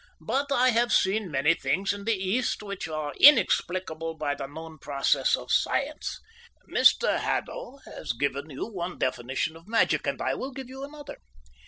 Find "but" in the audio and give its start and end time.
0.25-0.51